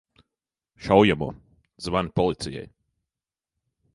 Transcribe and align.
Šaujamo! 0.85 1.27
Zvani 1.87 2.13
policijai! 2.21 2.65